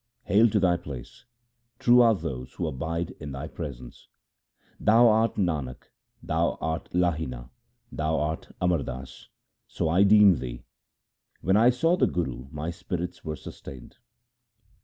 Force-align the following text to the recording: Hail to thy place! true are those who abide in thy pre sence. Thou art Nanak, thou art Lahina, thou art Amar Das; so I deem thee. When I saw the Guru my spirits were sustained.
Hail 0.23 0.49
to 0.49 0.59
thy 0.59 0.77
place! 0.77 1.25
true 1.77 2.01
are 2.01 2.15
those 2.15 2.53
who 2.53 2.65
abide 2.65 3.11
in 3.19 3.33
thy 3.33 3.47
pre 3.47 3.71
sence. 3.71 4.07
Thou 4.79 5.07
art 5.07 5.35
Nanak, 5.35 5.91
thou 6.23 6.57
art 6.59 6.89
Lahina, 6.91 7.51
thou 7.91 8.17
art 8.19 8.51
Amar 8.59 8.81
Das; 8.81 9.27
so 9.67 9.89
I 9.89 10.01
deem 10.01 10.37
thee. 10.37 10.63
When 11.41 11.55
I 11.55 11.69
saw 11.69 11.97
the 11.97 12.07
Guru 12.07 12.47
my 12.49 12.71
spirits 12.71 13.23
were 13.23 13.35
sustained. 13.35 13.97